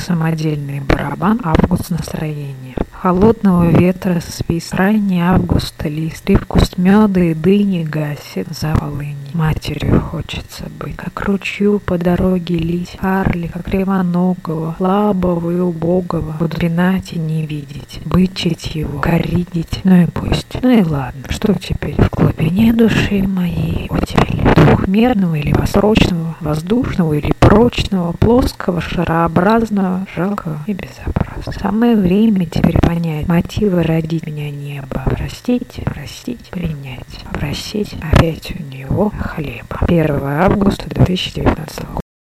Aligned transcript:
самодельный 0.00 0.80
барабан 0.80 1.40
«Август 1.44 1.90
настроения». 1.90 2.74
Холодного 2.90 3.70
ветра 3.70 4.20
свист, 4.20 4.74
ранний 4.74 5.20
августа 5.20 5.88
лист, 5.88 6.22
привкус 6.22 6.76
меда 6.76 7.20
и 7.20 7.32
дыни 7.32 7.82
гасит 7.82 8.48
за 8.50 8.74
полынь. 8.74 9.16
Матерью 9.32 10.00
хочется 10.00 10.64
быть, 10.78 10.96
как 10.96 11.18
ручью 11.22 11.78
по 11.78 11.96
дороге 11.96 12.58
лить, 12.58 12.98
Харли, 13.00 13.46
как 13.46 13.64
кривоногого, 13.64 14.74
слабого 14.76 15.50
и 15.50 15.60
убогого, 15.60 16.36
буду 16.38 16.58
и 16.60 17.18
не 17.18 17.46
видеть, 17.46 18.00
бычить 18.04 18.74
его, 18.74 19.00
коридить, 19.00 19.80
ну 19.84 20.02
и 20.02 20.06
пусть. 20.06 20.58
Ну 20.60 20.70
и 20.70 20.82
ладно, 20.82 21.22
что 21.30 21.54
теперь 21.54 21.94
в 21.94 22.10
глубине 22.10 22.72
души 22.74 23.22
моей 23.22 23.59
утяли? 24.90 25.10
Двухмерного 25.10 25.34
или 25.36 25.52
восрочного, 25.52 26.36
воздушного 26.40 27.14
или 27.14 27.32
прочного, 27.38 28.12
плоского, 28.12 28.80
шарообразного, 28.80 30.06
жалкого 30.16 30.58
и 30.66 30.72
безобразного. 30.72 31.52
Самое 31.58 31.96
время 31.96 32.46
теперь 32.46 32.78
понять 32.80 33.28
мотивы 33.28 33.82
родить 33.82 34.26
меня 34.26 34.50
небо. 34.50 35.02
Простить, 35.06 35.80
простить, 35.84 36.50
принять. 36.50 37.24
Попросить 37.24 37.94
опять 38.12 38.52
у 38.58 38.62
него 38.62 39.12
хлеба. 39.18 39.78
1 39.82 40.22
августа 40.22 40.88
2019 40.88 41.84
года. 41.84 41.99